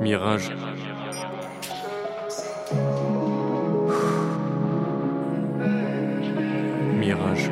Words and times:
Mirage. 0.00 0.50
Mirage. 6.98 7.50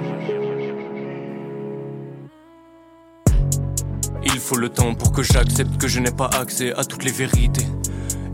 Il 4.24 4.38
faut 4.40 4.56
le 4.56 4.70
temps 4.70 4.94
pour 4.94 5.12
que 5.12 5.22
j'accepte 5.22 5.76
que 5.76 5.88
je 5.88 6.00
n'ai 6.00 6.10
pas 6.10 6.28
accès 6.28 6.72
à 6.72 6.84
toutes 6.84 7.04
les 7.04 7.12
vérités. 7.12 7.66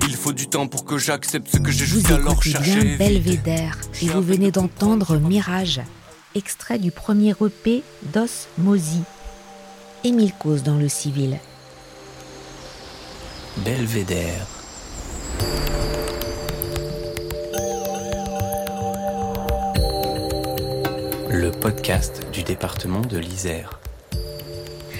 Il 0.06 0.14
faut 0.14 0.32
du 0.32 0.46
temps 0.46 0.68
pour 0.68 0.84
que 0.84 0.96
j'accepte 0.96 1.48
ce 1.48 1.58
que 1.58 1.72
j'ai 1.72 1.84
Vous 1.84 1.96
jusqu'alors 1.96 2.34
écoutez 2.34 2.50
cherché. 2.50 2.80
bien 2.82 2.96
Belvédère 2.96 3.78
et 4.00 4.06
vous 4.06 4.22
venez 4.22 4.52
d'entendre 4.52 5.18
Mirage, 5.18 5.80
extrait 6.36 6.78
du 6.78 6.92
premier 6.92 7.34
EP 7.44 7.82
d'Os 8.12 8.46
Mosi. 8.58 9.02
Émile 10.04 10.34
Cause 10.38 10.62
dans 10.62 10.76
le 10.76 10.88
civil. 10.88 11.40
Belvédère. 13.58 14.48
Le 21.30 21.52
podcast 21.52 22.26
du 22.32 22.42
département 22.42 23.02
de 23.02 23.16
l'Isère. 23.16 23.78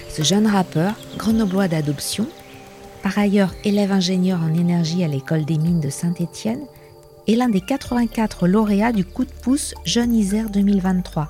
Ce 0.08 0.22
jeune 0.22 0.46
rappeur, 0.46 0.94
grenoblois 1.18 1.66
d'adoption, 1.66 2.28
par 3.02 3.18
ailleurs 3.18 3.52
élève 3.64 3.90
ingénieur 3.90 4.40
en 4.40 4.54
énergie 4.54 5.02
à 5.02 5.08
l'école 5.08 5.44
des 5.44 5.58
mines 5.58 5.80
de 5.80 5.90
Saint-Étienne, 5.90 6.64
est 7.26 7.34
l'un 7.34 7.48
des 7.48 7.60
84 7.60 8.46
lauréats 8.46 8.92
du 8.92 9.04
coup 9.04 9.24
de 9.24 9.32
pouce 9.42 9.74
Jeune 9.84 10.14
Isère 10.14 10.48
2023. 10.48 11.26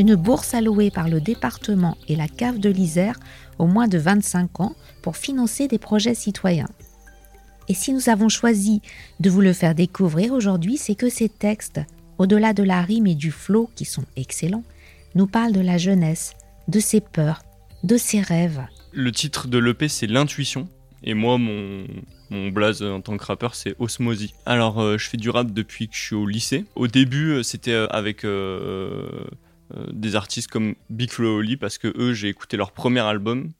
Une 0.00 0.16
bourse 0.16 0.54
allouée 0.54 0.90
par 0.90 1.08
le 1.08 1.20
département 1.20 1.96
et 2.08 2.16
la 2.16 2.26
cave 2.26 2.58
de 2.58 2.68
l'Isère 2.68 3.18
aux 3.58 3.66
moins 3.66 3.88
de 3.88 3.98
25 3.98 4.60
ans 4.60 4.74
pour 5.02 5.16
financer 5.16 5.68
des 5.68 5.78
projets 5.78 6.14
citoyens. 6.14 6.68
Et 7.68 7.74
si 7.74 7.92
nous 7.92 8.08
avons 8.08 8.28
choisi 8.28 8.80
de 9.20 9.28
vous 9.28 9.42
le 9.42 9.52
faire 9.52 9.74
découvrir 9.74 10.32
aujourd'hui, 10.32 10.78
c'est 10.78 10.94
que 10.94 11.10
ces 11.10 11.28
textes, 11.28 11.80
au-delà 12.16 12.54
de 12.54 12.62
la 12.62 12.80
rime 12.80 13.06
et 13.06 13.14
du 13.14 13.30
flot 13.30 13.70
qui 13.74 13.84
sont 13.84 14.04
excellents, 14.16 14.64
nous 15.14 15.26
parlent 15.26 15.52
de 15.52 15.60
la 15.60 15.78
jeunesse, 15.78 16.34
de 16.68 16.80
ses 16.80 17.00
peurs, 17.00 17.42
de 17.84 17.96
ses 17.96 18.20
rêves. 18.20 18.64
Le 18.92 19.12
titre 19.12 19.48
de 19.48 19.58
l'EP, 19.58 19.88
c'est 19.88 20.06
L'intuition. 20.06 20.68
Et 21.02 21.14
moi, 21.14 21.38
mon, 21.38 21.86
blaze 22.50 22.82
en 22.82 23.00
tant 23.00 23.16
que 23.16 23.24
rappeur, 23.24 23.54
c'est 23.54 23.74
Osmosie. 23.78 24.34
Alors, 24.46 24.80
euh, 24.80 24.98
je 24.98 25.08
fais 25.08 25.16
du 25.16 25.30
rap 25.30 25.52
depuis 25.52 25.88
que 25.88 25.94
je 25.94 26.00
suis 26.00 26.14
au 26.16 26.26
lycée. 26.26 26.64
Au 26.74 26.86
début, 26.88 27.30
euh, 27.30 27.42
c'était 27.42 27.72
euh, 27.72 27.86
avec 27.88 28.24
des 29.92 30.16
artistes 30.16 30.48
comme 30.48 30.74
Big 30.90 31.10
Flo 31.10 31.38
Oli, 31.38 31.56
parce 31.56 31.78
que 31.78 31.92
eux, 31.96 32.12
j'ai 32.14 32.28
écouté 32.28 32.56
leur 32.56 32.72
premier 32.72 33.00
album. 33.00 33.50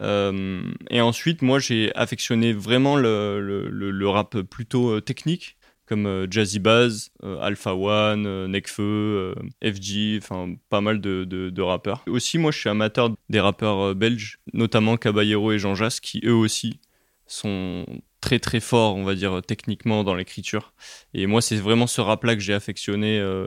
Euh, 0.00 0.62
et 0.90 1.00
ensuite, 1.00 1.42
moi, 1.42 1.58
j'ai 1.58 1.94
affectionné 1.94 2.52
vraiment 2.52 2.96
le, 2.96 3.40
le- 3.40 3.68
le- 3.90 4.08
rap 4.08 4.38
plutôt 4.42 4.90
euh, 4.90 5.00
technique, 5.00 5.56
comme 5.86 6.06
euh, 6.06 6.26
Jazzy 6.30 6.58
Baz, 6.58 7.10
euh, 7.24 7.38
Alpha 7.40 7.74
One, 7.74 8.26
euh, 8.26 8.46
euh, 8.82 9.34
FG, 9.62 10.18
enfin 10.22 10.54
pas 10.68 10.80
mal 10.80 11.00
de, 11.00 11.24
de- 11.24 11.62
rappeurs. 11.62 12.02
Aussi, 12.06 12.38
moi, 12.38 12.50
je 12.52 12.58
suis 12.58 12.68
amateur 12.68 13.10
des 13.28 13.40
rappeurs 13.40 13.80
euh, 13.80 13.94
belges, 13.94 14.38
notamment 14.52 14.96
Caballero 14.96 15.52
et 15.52 15.58
Jean 15.58 15.74
Jass, 15.74 16.00
qui 16.00 16.20
eux 16.24 16.34
aussi 16.34 16.80
sont 17.26 17.84
très 18.20 18.38
très 18.38 18.60
forts, 18.60 18.96
on 18.96 19.04
va 19.04 19.14
dire, 19.14 19.40
techniquement 19.46 20.04
dans 20.04 20.14
l'écriture. 20.14 20.72
Et 21.14 21.26
moi, 21.26 21.42
c'est 21.42 21.56
vraiment 21.56 21.86
ce 21.86 22.00
rap-là 22.00 22.34
que 22.34 22.40
j'ai 22.40 22.54
affectionné 22.54 23.18
euh, 23.18 23.46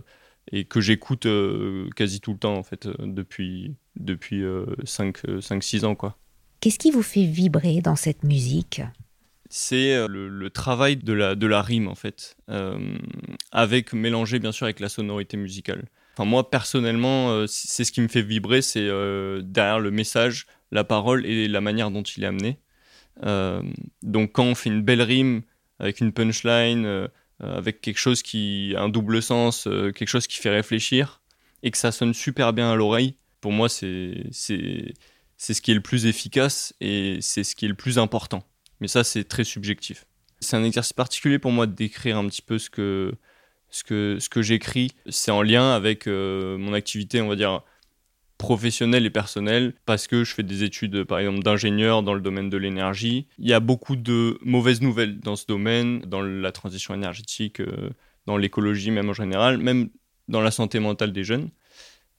et 0.51 0.65
que 0.65 0.81
j'écoute 0.81 1.25
euh, 1.25 1.89
quasi 1.95 2.19
tout 2.19 2.33
le 2.33 2.39
temps, 2.39 2.55
en 2.55 2.63
fait, 2.63 2.85
euh, 2.85 2.93
depuis, 2.99 3.75
depuis 3.95 4.43
5-6 4.83 5.85
ans, 5.85 5.95
quoi. 5.95 6.17
Qu'est-ce 6.63 6.79
qui 6.79 6.91
vous 6.91 7.03
fait 7.03 7.25
vibrer 7.25 7.81
dans 7.81 7.97
cette 7.97 8.23
musique? 8.23 8.81
C'est 9.49 9.93
euh, 9.95 10.07
le, 10.07 10.29
le 10.29 10.49
travail 10.49 10.95
de 10.95 11.11
la, 11.11 11.35
de 11.35 11.45
la 11.45 11.61
rime 11.61 11.89
en 11.89 11.95
fait, 11.95 12.37
euh, 12.49 12.95
avec 13.51 13.91
mélangé 13.91 14.39
bien 14.39 14.53
sûr 14.53 14.63
avec 14.63 14.79
la 14.79 14.87
sonorité 14.87 15.35
musicale. 15.35 15.83
Enfin 16.13 16.23
moi 16.23 16.49
personnellement, 16.49 17.31
euh, 17.31 17.47
c'est 17.47 17.83
ce 17.83 17.91
qui 17.91 17.99
me 17.99 18.07
fait 18.07 18.21
vibrer, 18.21 18.61
c'est 18.61 18.87
euh, 18.87 19.41
derrière 19.43 19.81
le 19.81 19.91
message, 19.91 20.47
la 20.71 20.85
parole 20.85 21.25
et 21.25 21.49
la 21.49 21.59
manière 21.59 21.91
dont 21.91 22.01
il 22.01 22.23
est 22.23 22.27
amené. 22.27 22.59
Donc 24.01 24.31
quand 24.31 24.45
on 24.45 24.55
fait 24.55 24.69
une 24.69 24.81
belle 24.81 25.01
rime 25.01 25.41
avec 25.79 25.99
une 25.99 26.13
punchline, 26.13 27.09
avec 27.43 27.81
quelque 27.81 27.99
chose 27.99 28.21
qui 28.21 28.73
a 28.77 28.81
un 28.81 28.89
double 28.89 29.21
sens, 29.21 29.67
euh, 29.67 29.91
quelque 29.91 30.09
chose 30.09 30.27
qui 30.27 30.39
fait 30.39 30.49
réfléchir 30.49 31.21
et 31.61 31.71
que 31.71 31.77
ça 31.77 31.91
sonne 31.91 32.13
super 32.13 32.53
bien 32.53 32.71
à 32.71 32.75
l'oreille, 32.75 33.15
pour 33.41 33.51
moi 33.51 33.69
c'est 33.69 34.23
ce 34.31 35.61
qui 35.61 35.71
est 35.71 35.75
le 35.75 35.81
plus 35.81 36.05
efficace 36.05 36.73
et 36.81 37.17
c'est 37.21 37.43
ce 37.43 37.55
qui 37.55 37.65
est 37.65 37.69
le 37.69 37.75
plus 37.75 37.99
important. 37.99 38.43
Mais 38.79 38.87
ça, 38.87 39.03
c'est 39.03 39.23
très 39.23 39.43
subjectif. 39.45 40.05
C'est 40.41 40.57
un 40.57 40.63
exercice 40.65 40.91
particulier 40.91 41.39
pour 41.39 41.51
moi 41.51 41.67
de 41.67 41.73
décrire 41.73 42.17
un 42.17 42.27
petit 42.27 42.41
peu 42.41 42.57
ce 42.57 42.69
que, 42.69 43.13
ce 43.69 43.83
que, 43.83 44.17
ce 44.19 44.27
que 44.27 44.41
j'écris. 44.41 44.91
C'est 45.07 45.31
en 45.31 45.41
lien 45.41 45.73
avec 45.73 46.05
euh, 46.07 46.57
mon 46.57 46.73
activité, 46.73 47.21
on 47.21 47.29
va 47.29 47.37
dire, 47.37 47.61
professionnelle 48.43 49.05
et 49.05 49.09
personnelle, 49.09 49.73
parce 49.85 50.05
que 50.05 50.25
je 50.25 50.33
fais 50.33 50.43
des 50.43 50.63
études, 50.63 51.05
par 51.05 51.19
exemple, 51.19 51.43
d'ingénieur 51.43 52.03
dans 52.03 52.13
le 52.13 52.19
domaine 52.19 52.49
de 52.49 52.57
l'énergie. 52.57 53.25
Il 53.39 53.47
y 53.47 53.53
a 53.53 53.61
beaucoup 53.61 53.95
de 53.95 54.37
mauvaises 54.41 54.81
nouvelles 54.81 55.21
dans 55.21 55.37
ce 55.37 55.45
domaine, 55.45 56.01
dans 56.01 56.21
la 56.21 56.51
transition 56.51 56.93
énergétique, 56.93 57.61
euh, 57.61 57.91
dans 58.25 58.35
l'écologie 58.35 58.91
même 58.91 59.09
en 59.09 59.13
général, 59.13 59.59
même 59.59 59.87
dans 60.27 60.41
la 60.41 60.51
santé 60.51 60.81
mentale 60.81 61.13
des 61.13 61.23
jeunes. 61.23 61.51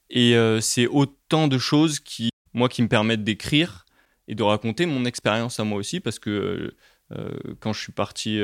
Et 0.09 0.35
euh, 0.35 0.61
c'est 0.61 0.87
autant 0.87 1.47
de 1.47 1.59
choses 1.59 1.99
qui, 1.99 2.31
moi, 2.53 2.69
qui 2.69 2.81
me 2.81 2.87
permettent 2.87 3.23
d'écrire 3.23 3.85
et 4.27 4.33
de 4.33 4.41
raconter 4.41 4.87
mon 4.87 5.05
expérience 5.05 5.59
à 5.59 5.63
moi 5.63 5.77
aussi 5.77 5.99
parce 5.99 6.17
que 6.17 6.73
euh, 7.11 7.29
quand 7.59 7.71
je 7.71 7.81
suis 7.81 7.91
parti 7.91 8.39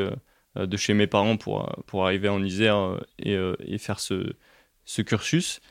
de 0.55 0.77
chez 0.77 0.93
mes 0.93 1.07
parents 1.07 1.35
pour, 1.35 1.67
pour 1.87 2.05
arriver 2.05 2.29
en 2.29 2.43
Isère 2.43 2.99
et, 3.17 3.35
et 3.65 3.79
faire 3.79 3.99
ce, 3.99 4.33
ce 4.85 5.01
cursus, 5.01 5.61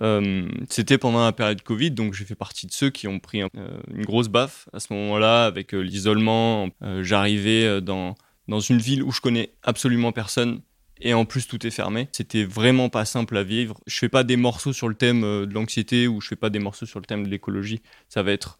euh, 0.00 0.48
c'était 0.68 0.98
pendant 0.98 1.24
la 1.24 1.32
période 1.32 1.62
Covid, 1.62 1.92
donc 1.92 2.14
j'ai 2.14 2.24
fait 2.24 2.34
partie 2.34 2.66
de 2.66 2.72
ceux 2.72 2.90
qui 2.90 3.06
ont 3.06 3.20
pris 3.20 3.42
euh, 3.42 3.48
une 3.92 4.04
grosse 4.04 4.28
baffe 4.28 4.68
à 4.72 4.80
ce 4.80 4.92
moment-là 4.92 5.44
avec 5.44 5.74
euh, 5.74 5.80
l'isolement. 5.80 6.68
J'arrivais 7.02 7.80
dans, 7.80 8.14
dans 8.48 8.60
une 8.60 8.78
ville 8.78 9.02
où 9.02 9.12
je 9.12 9.20
connais 9.20 9.50
absolument 9.62 10.12
personne 10.12 10.60
et 11.00 11.14
en 11.14 11.24
plus 11.24 11.46
tout 11.46 11.66
est 11.66 11.70
fermé. 11.70 12.08
C'était 12.12 12.44
vraiment 12.44 12.88
pas 12.88 13.04
simple 13.04 13.36
à 13.36 13.42
vivre. 13.42 13.80
Je 13.86 13.98
fais 13.98 14.08
pas 14.08 14.24
des 14.24 14.36
morceaux 14.36 14.72
sur 14.72 14.88
le 14.88 14.94
thème 14.94 15.22
de 15.22 15.52
l'anxiété 15.52 16.08
ou 16.08 16.20
je 16.20 16.28
fais 16.28 16.36
pas 16.36 16.50
des 16.50 16.60
morceaux 16.60 16.86
sur 16.86 17.00
le 17.00 17.06
thème 17.06 17.24
de 17.24 17.30
l'écologie. 17.30 17.80
Ça 18.08 18.22
va 18.22 18.32
être 18.32 18.58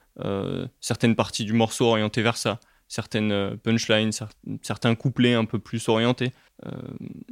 certaines 0.81 1.17
parties 1.17 1.45
du 1.45 1.53
morceau 1.53 1.87
orientées 1.87 2.23
vers 2.23 2.37
ça, 2.37 2.61
certaines 2.89 3.56
punchlines, 3.59 4.11
cer- 4.11 4.31
certains 4.62 4.95
couplets 4.95 5.35
un 5.35 5.45
peu 5.45 5.59
plus 5.59 5.89
orientés. 5.89 6.33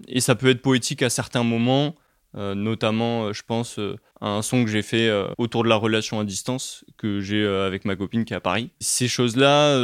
Et 0.09 0.21
ça 0.21 0.35
peut 0.35 0.51
être 0.51 0.63
poétique 0.63 1.03
à 1.03 1.11
certains 1.11 1.45
moments, 1.45 1.95
euh, 2.35 2.55
notamment, 2.55 3.27
euh, 3.27 3.33
je 3.35 3.43
pense, 3.43 3.79
euh, 3.79 3.97
à 4.21 4.29
un 4.29 4.43
son 4.43 4.65
que 4.65 4.71
j'ai 4.71 4.83
fait 4.83 5.11
autour 5.37 5.65
de 5.65 5.69
la 5.69 5.77
relation 5.77 6.21
à 6.21 6.25
distance 6.25 6.85
que 6.97 7.21
j'ai 7.21 7.45
avec 7.45 7.85
ma 7.85 7.97
copine 7.97 8.25
qui 8.25 8.33
est 8.33 8.37
à 8.37 8.41
Paris. 8.41 8.71
Ces 8.79 9.09
choses-là, 9.09 9.75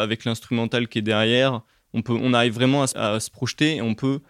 avec 0.00 0.24
l'instrumental 0.24 0.86
qui 0.86 1.00
est 1.00 1.02
derrière, 1.02 1.62
on, 1.94 2.02
peut, 2.02 2.12
on 2.12 2.32
arrive 2.32 2.54
vraiment 2.54 2.84
à, 2.84 3.18
se 3.18 3.28
projeter 3.28 3.76
et 3.76 3.82
on 3.82 3.96
peut 3.96 4.20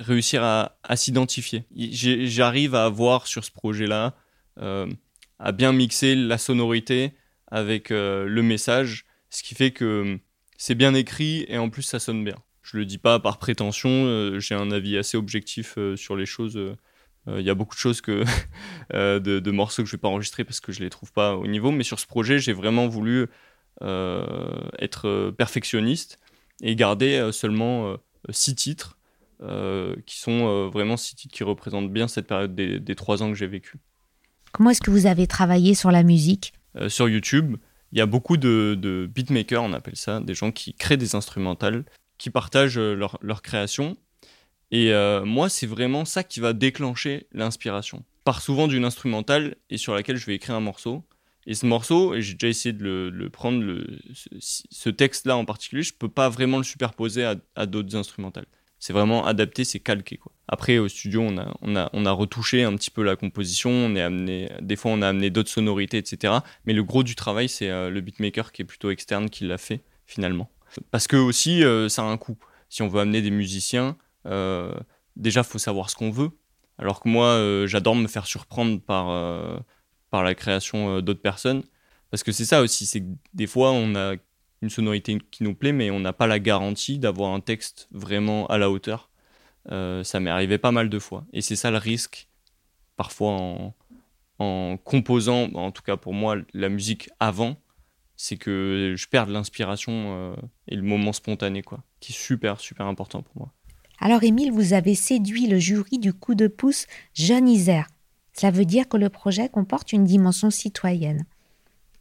réussir 0.00 0.42
à, 0.42 0.78
à 0.82 0.96
s'identifier. 0.96 1.62
J'arrive 1.76 2.74
à 2.74 2.86
avoir 2.86 3.28
sur 3.28 3.44
ce 3.44 3.52
projet-là, 3.52 4.14
à 4.56 5.52
bien 5.52 5.72
mixer 5.72 6.16
la 6.16 6.36
sonorité 6.36 7.12
avec 7.46 7.90
le 7.90 8.42
message, 8.42 9.06
ce 9.30 9.44
qui 9.44 9.54
fait 9.54 9.70
que 9.70 9.84
euh, 9.84 10.16
c'est 10.56 10.74
bien 10.74 10.92
écrit 10.94 11.44
et 11.46 11.58
en 11.58 11.70
plus 11.70 11.82
ça 11.82 12.00
sonne 12.00 12.24
bien. 12.24 12.36
Je 12.62 12.78
le 12.78 12.84
dis 12.84 12.98
pas 12.98 13.20
par 13.20 13.38
prétention, 13.38 14.40
j'ai 14.40 14.54
un 14.54 14.72
avis 14.72 14.96
assez 14.96 15.16
objectif 15.16 15.78
sur 15.96 16.16
les 16.16 16.24
choses. 16.24 16.58
Euh, 17.28 17.40
Il 17.40 17.46
y 17.46 17.50
a 17.50 17.54
beaucoup 17.54 17.74
de 17.74 17.80
choses 17.80 18.00
que 18.00 18.24
euh, 18.94 19.20
de, 19.20 19.38
de 19.40 19.50
morceaux 19.50 19.82
que 19.82 19.88
je 19.88 19.96
vais 19.96 20.00
pas 20.00 20.08
enregistrer 20.08 20.44
parce 20.44 20.60
que 20.60 20.72
je 20.72 20.80
les 20.80 20.90
trouve 20.90 21.12
pas 21.12 21.36
au 21.36 21.46
niveau, 21.46 21.70
mais 21.70 21.84
sur 21.84 22.00
ce 22.00 22.06
projet 22.06 22.38
j'ai 22.38 22.52
vraiment 22.52 22.88
voulu 22.88 23.26
euh, 23.82 24.60
être 24.78 25.32
perfectionniste 25.36 26.20
et 26.62 26.76
garder 26.76 27.30
seulement 27.32 27.96
six 28.30 28.54
titres 28.54 28.96
qui 30.06 30.18
sont 30.18 30.68
vraiment 30.70 30.96
six 30.96 31.16
titres 31.16 31.34
qui 31.34 31.42
représentent 31.42 31.92
bien 31.92 32.06
cette 32.06 32.26
période 32.26 32.54
des, 32.54 32.78
des 32.78 32.94
trois 32.94 33.22
ans 33.22 33.28
que 33.28 33.34
j'ai 33.34 33.48
vécu. 33.48 33.78
Comment 34.52 34.70
est-ce 34.70 34.80
que 34.80 34.92
vous 34.92 35.06
avez 35.06 35.26
travaillé 35.26 35.74
sur 35.74 35.90
la 35.90 36.04
musique? 36.04 36.52
Sur 36.86 37.08
YouTube, 37.08 37.56
il 37.90 37.98
y 37.98 38.00
a 38.00 38.06
beaucoup 38.06 38.36
de, 38.36 38.78
de 38.80 39.10
beatmakers, 39.12 39.62
on 39.62 39.72
appelle 39.72 39.96
ça, 39.96 40.20
des 40.20 40.34
gens 40.34 40.52
qui 40.52 40.74
créent 40.74 40.96
des 40.96 41.16
instrumentales, 41.16 41.84
qui 42.18 42.30
partagent 42.30 42.78
leur, 42.78 43.18
leur 43.20 43.42
création. 43.42 43.96
Et 44.70 44.92
euh, 44.92 45.24
moi, 45.24 45.48
c'est 45.48 45.66
vraiment 45.66 46.04
ça 46.04 46.24
qui 46.24 46.40
va 46.40 46.52
déclencher 46.52 47.26
l'inspiration. 47.32 47.98
Je 47.98 48.24
pars 48.24 48.40
souvent 48.40 48.66
d'une 48.66 48.84
instrumentale 48.84 49.56
et 49.70 49.76
sur 49.76 49.94
laquelle 49.94 50.16
je 50.16 50.26
vais 50.26 50.34
écrire 50.34 50.54
un 50.54 50.60
morceau. 50.60 51.04
Et 51.46 51.54
ce 51.54 51.66
morceau, 51.66 52.14
et 52.14 52.22
j'ai 52.22 52.34
déjà 52.34 52.48
essayé 52.48 52.72
de 52.72 53.10
le, 53.12 53.30
prendre, 53.30 53.62
ce, 54.40 54.88
texte-là 54.88 55.36
en 55.36 55.44
particulier, 55.44 55.82
je 55.82 55.92
peux 55.92 56.08
pas 56.08 56.30
vraiment 56.30 56.56
le 56.56 56.64
superposer 56.64 57.34
à, 57.54 57.66
d'autres 57.66 57.96
instrumentales. 57.96 58.46
C'est 58.78 58.94
vraiment 58.94 59.26
adapté, 59.26 59.64
c'est 59.64 59.80
calqué. 59.80 60.18
Après, 60.48 60.78
au 60.78 60.88
studio, 60.88 61.22
on 61.22 61.36
a, 61.76 62.10
retouché 62.12 62.64
un 62.64 62.74
petit 62.76 62.90
peu 62.90 63.02
la 63.02 63.16
composition, 63.16 63.90
des 63.90 64.76
fois 64.76 64.92
on 64.92 65.02
a 65.02 65.08
amené 65.08 65.30
d'autres 65.30 65.50
sonorités, 65.50 65.98
etc. 65.98 66.34
Mais 66.64 66.72
le 66.72 66.82
gros 66.82 67.02
du 67.02 67.14
travail, 67.14 67.48
c'est 67.48 67.68
euh, 67.68 67.90
le 67.90 68.00
beatmaker 68.00 68.52
qui 68.52 68.62
est 68.62 68.66
plutôt 68.66 68.90
externe 68.90 69.28
qui 69.28 69.44
l'a 69.44 69.58
fait, 69.58 69.82
finalement. 70.06 70.50
Parce 70.90 71.06
que 71.06 71.16
aussi, 71.16 71.62
euh, 71.62 71.88
ça 71.88 72.02
a 72.02 72.06
un 72.06 72.16
coût. 72.16 72.38
Si 72.68 72.82
on 72.82 72.88
veut 72.88 73.00
amener 73.00 73.22
des 73.22 73.30
musiciens, 73.30 73.96
déjà, 75.16 75.42
faut 75.42 75.58
savoir 75.58 75.90
ce 75.90 75.96
qu'on 75.96 76.10
veut. 76.10 76.30
Alors 76.78 77.00
que 77.00 77.08
moi, 77.08 77.26
euh, 77.26 77.66
j'adore 77.66 77.94
me 77.94 78.08
faire 78.08 78.26
surprendre 78.26 78.80
par, 78.80 79.10
euh, 79.10 79.56
par 80.10 80.24
la 80.24 80.34
création 80.34 80.96
euh, 80.96 81.02
d'autres 81.02 81.22
personnes. 81.22 81.62
Parce 82.10 82.22
que 82.22 82.32
c'est 82.32 82.44
ça 82.44 82.62
aussi, 82.62 82.86
c'est 82.86 83.00
que 83.00 83.10
des 83.32 83.46
fois, 83.46 83.72
on 83.72 83.94
a 83.94 84.14
une 84.62 84.70
sonorité 84.70 85.18
qui 85.30 85.42
nous 85.42 85.54
plaît, 85.54 85.72
mais 85.72 85.90
on 85.90 86.00
n'a 86.00 86.12
pas 86.12 86.26
la 86.26 86.38
garantie 86.38 86.98
d'avoir 86.98 87.32
un 87.32 87.40
texte 87.40 87.88
vraiment 87.92 88.46
à 88.46 88.58
la 88.58 88.70
hauteur. 88.70 89.10
Euh, 89.70 90.04
ça 90.04 90.20
m'est 90.20 90.30
arrivé 90.30 90.58
pas 90.58 90.72
mal 90.72 90.88
de 90.88 90.98
fois. 90.98 91.24
Et 91.32 91.40
c'est 91.40 91.56
ça 91.56 91.70
le 91.70 91.78
risque, 91.78 92.28
parfois 92.96 93.74
en, 94.38 94.76
composant, 94.84 95.50
en 95.54 95.70
tout 95.70 95.82
cas 95.82 95.96
pour 95.96 96.12
moi, 96.12 96.36
la 96.52 96.68
musique 96.68 97.08
avant, 97.18 97.56
c'est 98.16 98.36
que 98.36 98.94
je 98.96 99.08
perds 99.08 99.26
l'inspiration 99.26 99.92
euh, 99.92 100.36
et 100.68 100.76
le 100.76 100.82
moment 100.82 101.12
spontané, 101.12 101.62
quoi, 101.62 101.82
qui 102.00 102.12
est 102.12 102.16
super, 102.16 102.60
super 102.60 102.86
important 102.86 103.22
pour 103.22 103.36
moi. 103.36 103.52
Alors 103.98 104.22
Émile, 104.22 104.52
vous 104.52 104.72
avez 104.72 104.94
séduit 104.94 105.46
le 105.46 105.58
jury 105.58 105.98
du 105.98 106.12
coup 106.12 106.34
de 106.34 106.46
pouce 106.46 106.86
Jeune 107.14 107.48
Isère. 107.48 107.86
Cela 108.32 108.50
veut 108.50 108.64
dire 108.64 108.88
que 108.88 108.96
le 108.96 109.08
projet 109.08 109.48
comporte 109.48 109.92
une 109.92 110.04
dimension 110.04 110.50
citoyenne. 110.50 111.24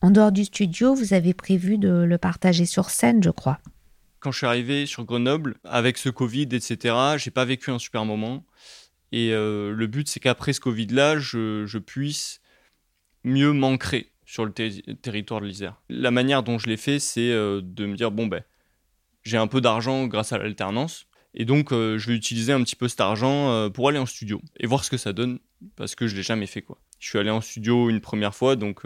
En 0.02 0.12
dehors 0.12 0.32
du 0.32 0.44
studio, 0.46 0.96
vous 0.96 1.14
avez 1.14 1.34
prévu 1.34 1.78
de 1.78 1.90
le 1.90 2.18
partager 2.18 2.66
sur 2.66 2.90
scène, 2.90 3.24
je 3.24 3.30
crois. 3.30 3.60
Quand 4.20 4.32
je 4.32 4.38
suis 4.38 4.48
arrivé 4.48 4.86
sur 4.86 5.06
Grenoble, 5.06 5.56
avec 5.64 5.98
ce 5.98 6.10
Covid, 6.10 6.50
etc., 6.52 6.96
j'ai 7.18 7.32
pas 7.32 7.46
vécu 7.46 7.72
un 7.72 7.80
super 7.80 8.04
moment. 8.04 8.44
Et 9.12 9.32
euh, 9.32 9.72
le 9.72 9.88
but, 9.88 10.10
c'est 10.10 10.20
qu'après 10.20 10.54
ce 10.54 10.60
Covid-là, 10.60 11.20
je, 11.20 11.66
je 11.66 11.78
puisse 11.78 12.42
mieux 13.24 13.54
m'ancrer 13.54 14.12
sur 14.26 14.44
le 14.46 14.52
ter- 14.52 14.82
territoire 15.02 15.40
de 15.40 15.46
l'Isère. 15.46 15.82
La 15.90 16.10
manière 16.10 16.42
dont 16.42 16.58
je 16.58 16.68
l'ai 16.68 16.78
fait, 16.78 17.00
c'est 17.00 17.32
euh, 17.32 17.62
de 17.64 17.86
me 17.86 17.96
dire 17.96 18.12
bon 18.12 18.28
ben, 18.28 18.44
j'ai 19.22 19.38
un 19.38 19.48
peu 19.48 19.62
d'argent 19.62 20.08
grâce 20.08 20.34
à 20.34 20.38
l'alternance, 20.38 21.06
et 21.34 21.46
donc 21.46 21.72
euh, 21.72 21.98
je 21.98 22.08
vais 22.08 22.16
utiliser 22.16 22.54
un 22.54 22.64
petit 22.64 22.76
peu 22.76 22.88
cet 22.88 23.02
argent 23.02 23.52
euh, 23.52 23.70
pour 23.70 23.90
aller 23.90 24.00
en 24.00 24.06
studio 24.06 24.42
et 24.60 24.68
voir 24.68 24.84
ce 24.84 24.90
que 24.90 24.98
ça 24.98 25.14
donne, 25.14 25.40
parce 25.76 25.96
que 25.96 26.08
je 26.08 26.16
l'ai 26.16 26.24
jamais 26.24 26.48
fait 26.48 26.62
quoi. 26.62 26.78
Je 27.00 27.10
suis 27.10 27.20
allé 27.20 27.30
en 27.30 27.42
studio 27.42 27.90
une 27.90 28.02
première 28.02 28.36
fois, 28.36 28.56
donc 28.56 28.86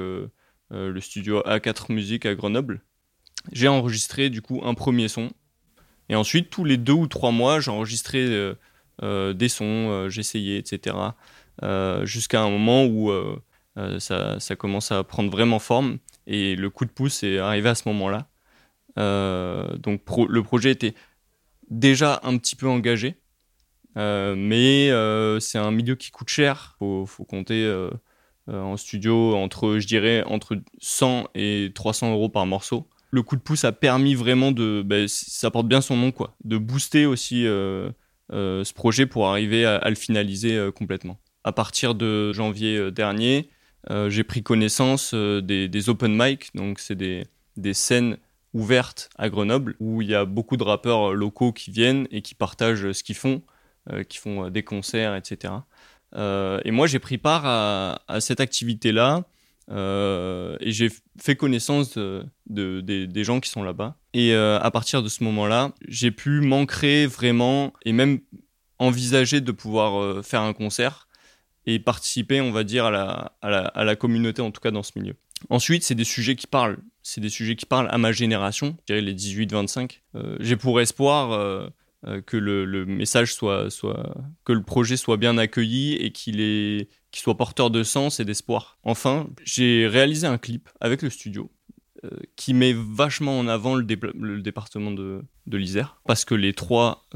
euh, 0.73 0.91
le 0.91 0.99
studio 0.99 1.41
A4 1.41 1.93
Musique 1.93 2.25
à 2.25 2.35
Grenoble. 2.35 2.81
J'ai 3.53 3.69
enregistré 3.69 4.29
du 4.29 4.41
coup 4.41 4.61
un 4.63 4.73
premier 4.73 5.07
son, 5.07 5.31
et 6.09 6.15
ensuite 6.15 6.49
tous 6.49 6.65
les 6.65 6.77
deux 6.77 6.93
ou 6.93 7.07
trois 7.07 7.31
mois, 7.31 7.59
euh, 7.59 8.55
euh, 9.03 9.33
des 9.33 9.47
sons, 9.47 10.09
j'essayais, 10.09 10.57
etc. 10.57 10.95
jusqu'à 12.03 12.41
un 12.41 12.49
moment 12.49 12.85
où 12.85 13.11
ça, 13.99 14.55
commence 14.57 14.91
à 14.91 15.03
prendre 15.03 15.31
vraiment 15.31 15.59
forme 15.59 15.99
et 16.25 16.55
le 16.55 16.69
coup 16.69 16.83
de 16.83 16.91
pouce 16.91 17.23
est 17.23 17.37
arrivé 17.37 17.69
à 17.69 17.75
ce 17.75 17.87
moment-là. 17.89 18.27
Donc 19.77 20.01
le 20.27 20.41
projet 20.43 20.71
était 20.71 20.95
déjà 21.69 22.19
un 22.23 22.37
petit 22.37 22.55
peu 22.55 22.67
engagé, 22.67 23.17
euh, 23.97 24.35
mais 24.37 24.89
euh, 24.91 25.39
c'est 25.39 25.57
un 25.57 25.71
milieu 25.71 25.95
qui 25.95 26.11
coûte 26.11 26.29
cher. 26.29 26.75
Faut, 26.79 27.05
faut 27.05 27.25
compter 27.25 27.63
euh, 27.63 27.89
en 28.47 28.77
studio 28.77 29.35
entre, 29.35 29.79
je 29.79 29.87
dirais, 29.87 30.23
entre 30.25 30.57
100 30.79 31.29
et 31.35 31.71
300 31.73 32.13
euros 32.13 32.29
par 32.29 32.45
morceau. 32.45 32.87
Le 33.09 33.23
coup 33.23 33.35
de 33.35 33.41
pouce 33.41 33.63
a 33.63 33.71
permis 33.71 34.15
vraiment 34.15 34.51
de, 34.51 34.83
ben, 34.85 35.07
ça 35.07 35.49
porte 35.49 35.67
bien 35.67 35.81
son 35.81 35.95
nom 35.95 36.11
quoi, 36.11 36.35
de 36.43 36.57
booster 36.57 37.05
aussi 37.05 37.43
ce 37.43 38.73
projet 38.73 39.05
pour 39.05 39.27
arriver 39.27 39.65
à, 39.65 39.89
le 39.89 39.95
finaliser 39.95 40.69
complètement. 40.75 41.17
À 41.45 41.53
partir 41.53 41.95
de 41.95 42.33
janvier 42.33 42.91
dernier, 42.91 43.49
j'ai 44.09 44.25
pris 44.25 44.43
connaissance 44.43 45.13
des, 45.13 45.89
open 45.89 46.21
mic, 46.21 46.53
donc 46.53 46.79
c'est 46.79 46.97
des 46.97 47.73
scènes 47.73 48.17
ouvertes 48.53 49.09
à 49.17 49.29
Grenoble 49.29 49.75
où 49.79 50.01
il 50.01 50.09
y 50.09 50.15
a 50.15 50.25
beaucoup 50.25 50.57
de 50.57 50.63
rappeurs 50.63 51.11
euh, 51.11 51.13
locaux 51.13 51.51
qui 51.51 51.71
viennent 51.71 52.07
et 52.11 52.21
qui 52.21 52.35
partagent 52.35 52.85
euh, 52.85 52.93
ce 52.93 53.03
qu'ils 53.03 53.15
font, 53.15 53.41
euh, 53.91 54.03
qui 54.03 54.17
font 54.17 54.49
des 54.49 54.63
concerts, 54.63 55.15
etc. 55.15 55.53
Et 56.65 56.71
moi, 56.71 56.87
j'ai 56.87 56.99
pris 56.99 57.17
part 57.17 57.45
à, 57.45 57.99
cette 58.21 58.39
activité-là 58.39 59.25
et 59.69 60.71
j'ai 60.71 60.89
fait 61.19 61.35
connaissance 61.35 61.97
de, 61.97 62.25
de- 62.49 63.05
des- 63.05 63.23
gens 63.25 63.41
qui 63.41 63.49
sont 63.49 63.61
là-bas. 63.61 63.97
Et 64.13 64.33
à 64.33 64.71
partir 64.71 65.03
de 65.03 65.09
ce 65.09 65.23
moment-là, 65.25 65.73
j'ai 65.87 66.11
pu 66.11 66.39
m'ancrer 66.39 67.05
vraiment 67.07 67.73
et 67.83 67.91
même 67.91 68.21
envisager 68.79 69.41
de 69.41 69.51
pouvoir 69.51 70.23
faire 70.25 70.41
un 70.41 70.53
concert 70.53 71.07
et 71.65 71.77
participer, 71.77 72.39
on 72.39 72.51
va 72.51 72.63
dire, 72.63 72.85
à, 72.85 72.91
la, 72.91 73.33
à 73.41 73.83
la 73.83 73.95
communauté, 73.97 74.41
en 74.41 74.51
tout 74.51 74.61
cas 74.61 74.71
dans 74.71 74.83
ce 74.83 74.93
milieu. 74.95 75.15
Ensuite, 75.49 75.83
c'est 75.83 75.95
des 75.95 76.05
sujets 76.05 76.35
qui 76.35 76.47
parlent. 76.47 76.77
C'est 77.07 77.21
des 77.21 77.29
sujets 77.29 77.55
qui 77.55 77.65
parlent 77.65 77.87
à 77.89 77.97
ma 77.97 78.11
génération, 78.11 78.75
je 78.81 78.93
dirais 78.93 78.99
les 78.99 79.15
18-25. 79.15 80.01
Euh, 80.15 80.35
j'ai 80.41 80.57
pour 80.57 80.81
espoir 80.81 81.31
euh, 81.31 81.69
euh, 82.05 82.19
que 82.21 82.35
le, 82.35 82.85
message 82.85 83.33
soit, 83.33 83.69
que 84.43 84.51
le 84.51 84.61
projet 84.61 84.97
soit 84.97 85.15
bien 85.15 85.37
accueilli 85.37 85.93
et 85.93 86.11
qu'il 86.11 86.85
soit 87.15 87.37
porteur 87.37 87.69
de 87.69 87.83
sens 87.83 88.19
et 88.19 88.25
d'espoir. 88.25 88.77
Enfin, 88.83 89.29
j'ai 89.45 89.87
réalisé 89.87 90.27
un 90.27 90.37
clip 90.37 90.67
avec 90.81 91.01
le 91.01 91.09
studio 91.09 91.49
qui 92.35 92.53
met 92.53 92.75
vachement 92.75 93.39
en 93.39 93.47
avant 93.47 93.75
le, 93.75 93.83
département 94.41 94.91
de, 94.91 95.21
de 95.45 95.57
l'Isère 95.57 96.01
parce 96.05 96.25
que 96.25 96.35
les 96.35 96.53
trois, 96.53 97.07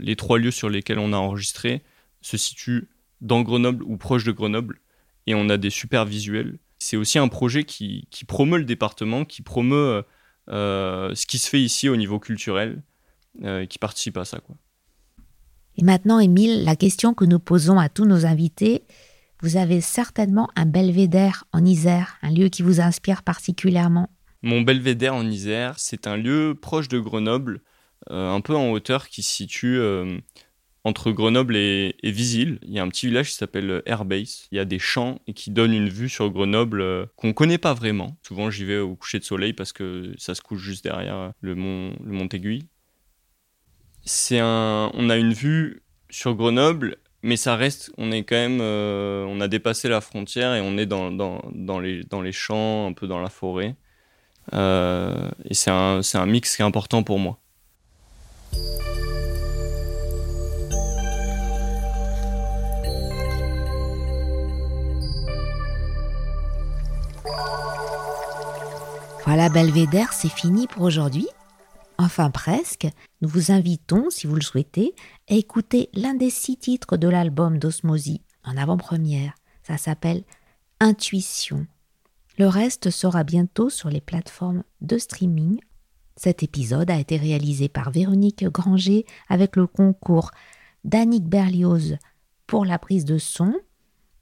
les 0.00 0.16
trois 0.16 0.38
lieux 0.38 0.50
sur 0.50 0.70
lesquels 0.70 0.98
on 0.98 1.12
a 1.12 1.16
enregistré 1.16 1.82
se 2.22 2.38
situent 2.38 2.88
dans 3.20 3.42
Grenoble 3.42 3.84
ou 3.84 3.98
proche 3.98 4.24
de 4.24 4.32
Grenoble 4.32 4.80
et 5.26 5.34
on 5.34 5.48
a 5.50 5.58
des 5.58 5.70
super 5.70 6.06
visuels. 6.06 6.58
C'est 6.78 6.96
aussi 6.96 7.18
un 7.18 7.28
projet 7.28 7.64
qui, 7.64 8.06
qui 8.10 8.24
promeut 8.24 8.58
le 8.58 8.64
département, 8.64 9.24
qui 9.24 9.42
promeut 9.42 10.04
euh, 10.48 11.14
ce 11.14 11.26
qui 11.26 11.38
se 11.38 11.48
fait 11.48 11.60
ici 11.60 11.88
au 11.88 11.96
niveau 11.96 12.18
culturel, 12.18 12.82
euh, 13.42 13.62
et 13.62 13.66
qui 13.66 13.78
participe 13.78 14.16
à 14.16 14.24
ça. 14.24 14.38
Quoi. 14.38 14.56
Et 15.76 15.84
maintenant, 15.84 16.18
Émile, 16.18 16.64
la 16.64 16.76
question 16.76 17.14
que 17.14 17.24
nous 17.24 17.38
posons 17.38 17.78
à 17.78 17.88
tous 17.88 18.06
nos 18.06 18.24
invités, 18.24 18.84
vous 19.42 19.56
avez 19.56 19.80
certainement 19.80 20.48
un 20.56 20.64
belvédère 20.64 21.44
en 21.52 21.64
Isère, 21.64 22.16
un 22.22 22.30
lieu 22.30 22.48
qui 22.48 22.62
vous 22.62 22.80
inspire 22.80 23.22
particulièrement. 23.22 24.08
Mon 24.42 24.62
belvédère 24.62 25.14
en 25.14 25.26
Isère, 25.26 25.78
c'est 25.78 26.06
un 26.06 26.16
lieu 26.16 26.56
proche 26.60 26.88
de 26.88 26.98
Grenoble, 26.98 27.60
euh, 28.10 28.32
un 28.32 28.40
peu 28.40 28.54
en 28.54 28.70
hauteur, 28.70 29.08
qui 29.08 29.22
se 29.22 29.30
situe 29.30 29.78
euh, 29.78 30.18
entre 30.86 31.10
Grenoble 31.10 31.56
et, 31.56 31.96
et 32.04 32.12
Visil. 32.12 32.60
Il 32.62 32.70
y 32.70 32.78
a 32.78 32.82
un 32.82 32.88
petit 32.88 33.08
village 33.08 33.30
qui 33.30 33.34
s'appelle 33.34 33.82
Airbase. 33.86 34.46
Il 34.52 34.56
y 34.56 34.60
a 34.60 34.64
des 34.64 34.78
champs 34.78 35.18
et 35.26 35.32
qui 35.32 35.50
donne 35.50 35.74
une 35.74 35.88
vue 35.88 36.08
sur 36.08 36.30
Grenoble 36.30 36.80
euh, 36.80 37.06
qu'on 37.16 37.32
connaît 37.32 37.58
pas 37.58 37.74
vraiment. 37.74 38.16
Souvent, 38.22 38.50
j'y 38.50 38.64
vais 38.64 38.78
au 38.78 38.94
coucher 38.94 39.18
de 39.18 39.24
soleil 39.24 39.52
parce 39.52 39.72
que 39.72 40.14
ça 40.16 40.36
se 40.36 40.42
couche 40.42 40.62
juste 40.62 40.84
derrière 40.84 41.32
le 41.40 41.56
mont, 41.56 41.92
mont 42.04 42.28
Aiguille. 42.28 42.68
C'est 44.04 44.38
un, 44.38 44.92
on 44.94 45.10
a 45.10 45.16
une 45.16 45.32
vue 45.32 45.82
sur 46.08 46.36
Grenoble, 46.36 46.98
mais 47.22 47.36
ça 47.36 47.56
reste, 47.56 47.90
on 47.98 48.12
est 48.12 48.22
quand 48.22 48.36
même, 48.36 48.60
euh, 48.60 49.24
on 49.24 49.40
a 49.40 49.48
dépassé 49.48 49.88
la 49.88 50.00
frontière 50.00 50.54
et 50.54 50.60
on 50.60 50.78
est 50.78 50.86
dans, 50.86 51.10
dans, 51.10 51.42
dans, 51.52 51.80
les, 51.80 52.04
dans 52.04 52.22
les 52.22 52.30
champs, 52.30 52.86
un 52.86 52.92
peu 52.92 53.08
dans 53.08 53.20
la 53.20 53.28
forêt. 53.28 53.74
Euh, 54.54 55.28
et 55.46 55.54
c'est 55.54 55.72
un, 55.72 56.02
c'est 56.02 56.18
un 56.18 56.26
mix 56.26 56.54
qui 56.54 56.62
est 56.62 56.64
important 56.64 57.02
pour 57.02 57.18
moi. 57.18 57.40
Voilà, 69.26 69.48
Belvédère, 69.48 70.12
c'est 70.12 70.28
fini 70.28 70.68
pour 70.68 70.82
aujourd'hui. 70.82 71.26
Enfin 71.98 72.30
presque, 72.30 72.86
nous 73.20 73.28
vous 73.28 73.50
invitons, 73.50 74.08
si 74.08 74.28
vous 74.28 74.36
le 74.36 74.40
souhaitez, 74.40 74.94
à 75.28 75.34
écouter 75.34 75.90
l'un 75.94 76.14
des 76.14 76.30
six 76.30 76.56
titres 76.56 76.96
de 76.96 77.08
l'album 77.08 77.58
d'Osmosie 77.58 78.22
en 78.44 78.56
avant-première. 78.56 79.34
Ça 79.64 79.78
s'appelle 79.78 80.22
Intuition. 80.78 81.66
Le 82.38 82.46
reste 82.46 82.90
sera 82.90 83.24
bientôt 83.24 83.68
sur 83.68 83.90
les 83.90 84.00
plateformes 84.00 84.62
de 84.80 84.96
streaming. 84.96 85.58
Cet 86.14 86.44
épisode 86.44 86.88
a 86.88 87.00
été 87.00 87.16
réalisé 87.16 87.68
par 87.68 87.90
Véronique 87.90 88.44
Granger 88.44 89.06
avec 89.28 89.56
le 89.56 89.66
concours 89.66 90.30
d'Annick 90.84 91.24
Berlioz 91.24 91.96
pour 92.46 92.64
la 92.64 92.78
prise 92.78 93.04
de 93.04 93.18
son, 93.18 93.52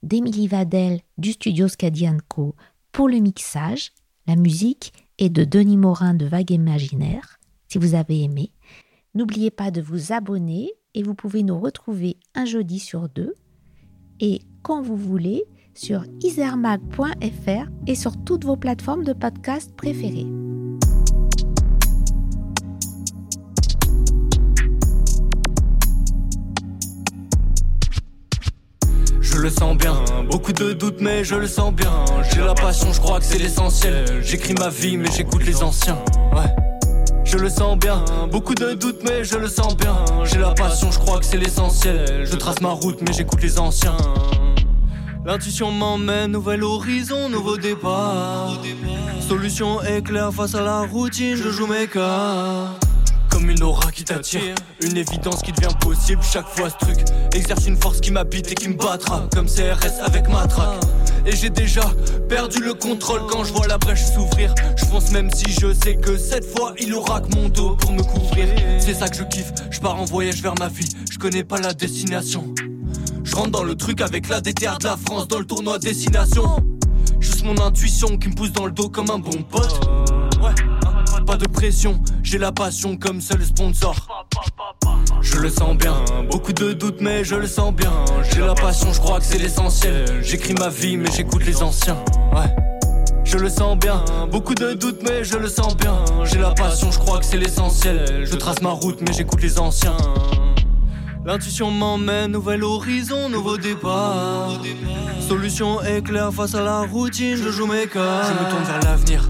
d'Émilie 0.01 0.47
Vadel 0.47 1.01
du 1.19 1.33
studio 1.33 1.67
Scadian 1.67 2.17
Co 2.27 2.55
pour 2.91 3.07
le 3.07 3.17
mixage, 3.17 3.91
la 4.27 4.35
musique 4.35 4.93
et 5.17 5.29
de 5.29 5.43
Denis 5.43 5.77
Morin 5.77 6.13
de 6.13 6.25
Vague 6.25 6.51
Imaginaire. 6.51 7.39
Si 7.67 7.77
vous 7.77 7.95
avez 7.95 8.23
aimé, 8.23 8.51
n'oubliez 9.13 9.51
pas 9.51 9.71
de 9.71 9.81
vous 9.81 10.13
abonner 10.13 10.71
et 10.93 11.03
vous 11.03 11.15
pouvez 11.15 11.43
nous 11.43 11.59
retrouver 11.59 12.17
un 12.33 12.45
jeudi 12.45 12.79
sur 12.79 13.09
deux 13.09 13.33
et 14.19 14.41
quand 14.61 14.81
vous 14.81 14.95
voulez 14.95 15.45
sur 15.73 16.05
isermag.fr 16.21 17.69
et 17.87 17.95
sur 17.95 18.23
toutes 18.23 18.45
vos 18.45 18.55
plateformes 18.55 19.03
de 19.03 19.13
podcast 19.13 19.75
préférées. 19.75 20.27
Je 29.35 29.41
le 29.41 29.49
sens 29.49 29.75
bien, 29.75 29.95
beaucoup 30.31 30.53
de 30.53 30.71
doutes 30.71 31.01
mais 31.01 31.25
je 31.25 31.35
le 31.35 31.45
sens 31.45 31.73
bien. 31.73 31.91
J'ai 32.31 32.39
la 32.39 32.53
passion, 32.53 32.93
je 32.93 33.01
crois 33.01 33.19
que 33.19 33.25
c'est 33.25 33.37
l'essentiel. 33.37 34.21
J'écris 34.23 34.53
ma 34.53 34.69
vie 34.69 34.95
mais 34.95 35.11
j'écoute 35.11 35.45
les 35.45 35.61
anciens. 35.61 35.97
Ouais. 36.31 36.47
Je 37.25 37.37
le 37.37 37.49
sens 37.49 37.77
bien, 37.77 38.05
beaucoup 38.31 38.55
de 38.55 38.73
doutes 38.75 39.01
mais 39.03 39.25
je 39.25 39.37
le 39.37 39.49
sens 39.49 39.75
bien. 39.75 39.97
J'ai 40.23 40.39
la 40.39 40.53
passion, 40.53 40.89
je 40.89 40.99
crois 40.99 41.19
que 41.19 41.25
c'est 41.25 41.37
l'essentiel. 41.37 42.25
Je 42.25 42.35
trace 42.37 42.61
ma 42.61 42.69
route 42.69 43.01
mais 43.01 43.11
j'écoute 43.11 43.41
les 43.43 43.59
anciens. 43.59 43.97
L'intuition 45.25 45.69
m'emmène, 45.69 46.31
nouvel 46.31 46.63
horizon, 46.63 47.27
nouveau 47.27 47.57
départ. 47.57 48.57
Solution 49.19 49.83
éclair 49.83 50.31
face 50.31 50.55
à 50.55 50.61
la 50.61 50.83
routine, 50.83 51.35
je 51.35 51.49
joue 51.49 51.67
mes 51.67 51.87
cartes 51.87 52.85
comme 53.35 53.49
une 53.49 53.63
aura 53.63 53.91
qui 53.91 54.05
t'attire, 54.05 54.55
une 54.81 54.95
évidence 54.95 55.41
qui 55.41 55.51
devient 55.51 55.75
possible 55.81 56.21
chaque 56.23 56.47
fois 56.47 56.69
ce 56.69 56.77
truc 56.77 56.99
exerce 57.33 57.67
une 57.67 57.75
force 57.75 57.99
qui 57.99 58.11
m'habite 58.11 58.49
et 58.49 58.55
qui 58.55 58.69
me 58.69 58.75
battra 58.75 59.27
comme 59.33 59.47
CRS 59.47 59.99
avec 60.05 60.29
ma 60.29 60.47
traque. 60.47 60.81
Et 61.25 61.35
j'ai 61.35 61.49
déjà 61.49 61.81
perdu 62.29 62.59
le 62.59 62.73
contrôle 62.73 63.23
quand 63.29 63.43
je 63.43 63.51
vois 63.51 63.67
la 63.67 63.77
brèche 63.77 64.05
s'ouvrir. 64.05 64.55
Je 64.77 64.85
pense 64.85 65.11
même 65.11 65.29
si 65.33 65.51
je 65.51 65.73
sais 65.73 65.97
que 65.97 66.17
cette 66.17 66.45
fois 66.45 66.75
il 66.79 66.93
aura 66.93 67.19
que 67.19 67.35
mon 67.35 67.49
dos 67.49 67.75
pour 67.75 67.91
me 67.91 68.03
couvrir. 68.03 68.47
C'est 68.79 68.93
ça 68.93 69.09
que 69.09 69.17
je 69.17 69.23
kiffe, 69.23 69.51
je 69.69 69.81
pars 69.81 69.99
en 69.99 70.05
voyage 70.05 70.41
vers 70.41 70.55
ma 70.57 70.69
vie, 70.69 70.87
je 71.11 71.17
connais 71.17 71.43
pas 71.43 71.59
la 71.59 71.73
destination. 71.73 72.55
Je 73.25 73.35
rentre 73.35 73.51
dans 73.51 73.63
le 73.63 73.75
truc 73.75 73.99
avec 73.99 74.29
la 74.29 74.39
DTR 74.39 74.77
de 74.77 74.85
la 74.85 74.95
France 74.95 75.27
dans 75.27 75.39
le 75.39 75.45
tournoi 75.45 75.77
destination. 75.77 76.63
Juste 77.19 77.43
mon 77.43 77.59
intuition 77.59 78.17
qui 78.17 78.29
me 78.29 78.33
pousse 78.33 78.53
dans 78.53 78.65
le 78.65 78.71
dos 78.71 78.87
comme 78.87 79.09
un 79.09 79.19
bon 79.19 79.41
pote. 79.41 80.04
Pas 81.25 81.37
de 81.37 81.47
pression, 81.47 81.99
j'ai 82.21 82.37
la 82.37 82.51
passion 82.51 82.97
comme 82.97 83.19
seul 83.19 83.43
sponsor. 83.43 83.95
Je 85.21 85.37
le 85.37 85.49
sens 85.49 85.75
bien, 85.75 85.95
beaucoup 86.29 86.53
de 86.53 86.73
doutes 86.73 87.01
mais 87.01 87.23
je 87.23 87.35
le 87.35 87.47
sens 87.47 87.73
bien. 87.73 87.91
J'ai 88.31 88.41
la 88.41 88.53
passion, 88.53 88.93
je 88.93 88.99
crois 88.99 89.19
que 89.19 89.25
c'est 89.25 89.39
l'essentiel. 89.39 90.21
J'écris 90.21 90.53
ma 90.53 90.69
vie 90.69 90.97
mais 90.97 91.09
j'écoute 91.11 91.43
les 91.45 91.63
anciens. 91.63 91.97
Ouais. 92.31 92.55
Je 93.23 93.37
le 93.39 93.49
sens 93.49 93.77
bien, 93.77 94.05
beaucoup 94.31 94.53
de 94.53 94.73
doutes 94.73 95.01
mais 95.03 95.23
je 95.23 95.37
le 95.37 95.47
sens 95.47 95.75
bien. 95.75 95.97
J'ai 96.25 96.37
la 96.37 96.51
passion, 96.51 96.91
je 96.91 96.99
crois 96.99 97.17
que 97.17 97.25
c'est 97.25 97.37
l'essentiel. 97.37 98.23
Je 98.23 98.35
trace 98.35 98.61
ma 98.61 98.71
route 98.71 99.01
mais 99.01 99.11
j'écoute 99.11 99.41
les 99.41 99.57
anciens. 99.59 99.97
L'intuition 101.25 101.71
m'emmène, 101.71 102.33
nouvel 102.33 102.63
horizon, 102.63 103.29
nouveau 103.29 103.57
départ. 103.57 104.51
Solution 105.27 105.81
éclair 105.81 106.31
face 106.31 106.53
à 106.53 106.61
la 106.61 106.81
routine, 106.81 107.35
je 107.35 107.49
joue 107.49 107.65
mes 107.65 107.87
cartes. 107.87 108.27
Je 108.27 108.43
me 108.45 108.49
tourne 108.51 108.63
vers 108.63 108.79
l'avenir. 108.81 109.27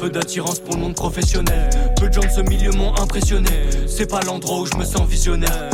Peu 0.00 0.08
d'attirance 0.08 0.60
pour 0.60 0.76
le 0.76 0.80
monde 0.80 0.94
professionnel. 0.94 1.68
Peu 2.00 2.08
de 2.08 2.14
gens 2.14 2.22
de 2.22 2.30
ce 2.30 2.40
milieu 2.40 2.70
m'ont 2.72 2.96
impressionné. 2.96 3.50
C'est 3.86 4.08
pas 4.08 4.20
l'endroit 4.22 4.60
où 4.60 4.64
je 4.64 4.74
me 4.76 4.84
sens 4.84 5.06
visionnaire. 5.06 5.68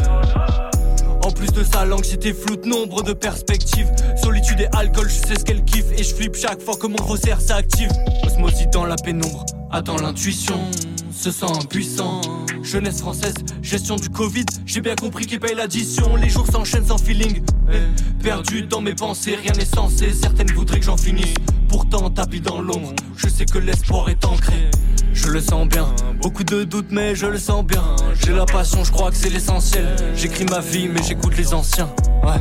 En 1.22 1.30
plus 1.30 1.52
de 1.52 1.62
ça, 1.62 1.84
l'anxiété 1.84 2.32
floute 2.32 2.66
nombre 2.66 3.04
de 3.04 3.12
perspectives. 3.12 3.88
Solitude 4.20 4.62
et 4.62 4.68
alcool, 4.76 5.08
je 5.08 5.28
sais 5.28 5.38
ce 5.38 5.44
qu'elle 5.44 5.62
kiffe. 5.64 5.92
Et 5.96 6.02
je 6.02 6.12
flippe 6.12 6.34
chaque 6.34 6.60
fois 6.60 6.74
que 6.74 6.88
mon 6.88 6.96
resserre 7.04 7.40
s'active. 7.40 7.90
Osmosis 8.24 8.66
dans 8.72 8.84
la 8.84 8.96
pénombre, 8.96 9.46
attends 9.70 9.96
l'intuition. 9.96 10.58
Se 11.16 11.30
sent 11.30 11.46
impuissant. 11.46 12.20
Jeunesse 12.62 13.00
française, 13.00 13.34
gestion 13.62 13.96
du 13.96 14.10
Covid. 14.10 14.44
J'ai 14.66 14.82
bien 14.82 14.94
compris 14.94 15.24
qu'il 15.24 15.40
paye 15.40 15.54
l'addition. 15.54 16.14
Les 16.16 16.28
jours 16.28 16.46
s'enchaînent 16.46 16.84
sans 16.84 16.98
feeling. 16.98 17.42
Perdu 18.22 18.62
dans 18.62 18.82
mes 18.82 18.94
pensées, 18.94 19.34
rien 19.34 19.52
n'est 19.52 19.64
censé. 19.64 20.12
Certaines 20.12 20.50
voudraient 20.52 20.78
que 20.78 20.84
j'en 20.84 20.96
finisse. 20.96 21.34
Pourtant, 21.68 22.10
tapis 22.10 22.40
dans 22.40 22.60
l'ombre, 22.60 22.92
je 23.16 23.28
sais 23.28 23.46
que 23.46 23.58
l'espoir 23.58 24.10
est 24.10 24.24
ancré. 24.26 24.70
Je 25.14 25.28
le 25.28 25.40
sens 25.40 25.66
bien, 25.66 25.88
beaucoup 26.20 26.44
de 26.44 26.64
doutes, 26.64 26.90
mais 26.90 27.14
je 27.14 27.26
le 27.26 27.38
sens 27.38 27.64
bien. 27.64 27.96
J'ai 28.22 28.32
la 28.32 28.44
passion, 28.44 28.84
je 28.84 28.92
crois 28.92 29.10
que 29.10 29.16
c'est 29.16 29.30
l'essentiel. 29.30 29.96
J'écris 30.14 30.44
ma 30.44 30.60
vie, 30.60 30.88
mais 30.88 31.02
j'écoute 31.02 31.36
les 31.36 31.54
anciens. 31.54 31.88
Ouais. 32.22 32.38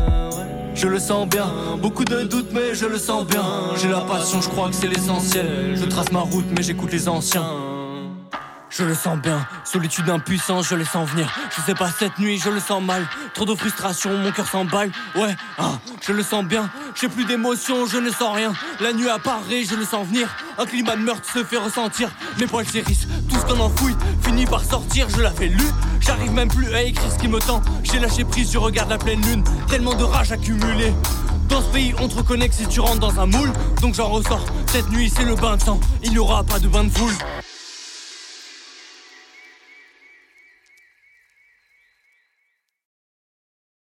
Je 0.76 0.88
le 0.88 1.00
sens 1.00 1.28
bien, 1.30 1.48
beaucoup 1.82 2.04
de 2.04 2.24
doutes 2.24 2.52
mais 2.54 2.76
je 2.76 2.86
le 2.86 2.98
sens 2.98 3.26
bien 3.26 3.46
J'ai 3.82 3.88
la 3.88 4.02
passion, 4.02 4.42
je 4.42 4.50
crois 4.50 4.68
que 4.68 4.76
c'est 4.76 4.90
l'essentiel 4.90 5.74
Je 5.74 5.86
trace 5.86 6.12
ma 6.12 6.20
route 6.20 6.44
mais 6.54 6.62
j'écoute 6.64 6.92
les 6.92 7.08
anciens 7.08 7.48
je 8.78 8.84
le 8.84 8.94
sens 8.94 9.18
bien, 9.18 9.48
solitude 9.64 10.10
impuissance, 10.10 10.68
je 10.68 10.76
le 10.76 10.84
sens 10.84 11.10
venir. 11.10 11.34
Je 11.56 11.62
sais 11.62 11.76
pas 11.76 11.90
cette 11.90 12.20
nuit, 12.20 12.38
je 12.38 12.50
le 12.50 12.60
sens 12.60 12.84
mal. 12.84 13.08
Trop 13.34 13.46
de 13.46 13.56
frustration, 13.56 14.18
mon 14.18 14.32
cœur 14.32 14.48
s'emballe. 14.48 14.92
Ouais, 15.16 15.36
hein, 15.58 15.80
je 16.06 16.12
le 16.12 16.24
sens 16.24 16.44
bien. 16.44 16.70
J'ai 17.00 17.08
plus 17.08 17.26
d'émotion, 17.26 17.86
je 17.86 17.98
ne 17.98 18.10
sens 18.10 18.36
rien. 18.36 18.54
La 18.82 18.92
nuit 18.92 19.10
apparaît, 19.10 19.64
je 19.64 19.76
le 19.76 19.86
sens 19.86 20.08
venir. 20.08 20.28
Un 20.58 20.66
climat 20.66 20.96
de 20.98 21.02
meurtre 21.02 21.30
se 21.32 21.44
fait 21.44 21.58
ressentir. 21.58 22.10
Mes 22.38 22.48
poils 22.48 22.68
s'hérissent, 22.68 23.08
tout 23.30 23.38
ce 23.38 23.46
qu'on 23.46 23.60
enfouit 23.62 23.96
finit 24.22 24.46
par 24.46 24.64
sortir. 24.64 25.08
Je 25.10 25.22
l'avais 25.22 25.48
lu, 25.48 25.66
j'arrive 26.02 26.34
même 26.34 26.50
plus 26.50 26.74
à 26.74 26.82
écrire 26.82 27.12
ce 27.12 27.18
qui 27.18 27.30
me 27.30 27.40
tend. 27.40 27.62
J'ai 27.84 28.00
lâché 28.00 28.26
prise, 28.26 28.52
je 28.52 28.58
regarde 28.58 28.90
la 28.90 28.98
pleine 28.98 29.22
lune. 29.22 29.44
Tellement 29.70 29.94
de 29.94 30.04
rage 30.04 30.34
accumulée. 30.34 30.94
Dans 31.48 31.62
ce 31.62 31.68
pays, 31.68 31.94
on 32.00 32.08
te 32.08 32.16
reconnaît 32.16 32.50
que 32.50 32.56
si 32.56 32.68
tu 32.68 32.80
rentres 32.80 33.00
dans 33.00 33.20
un 33.20 33.28
moule. 33.28 33.54
Donc 33.82 33.96
j'en 33.96 34.10
ressors. 34.10 34.46
Cette 34.68 34.90
nuit, 34.90 35.12
c'est 35.16 35.26
le 35.26 35.36
bain 35.36 35.56
de 35.56 35.62
sang. 35.62 35.80
Il 36.04 36.12
n'y 36.12 36.20
aura 36.20 36.44
pas 36.44 36.60
de 36.60 36.68
bain 36.68 36.84
de 36.84 36.90
foule. 36.90 37.14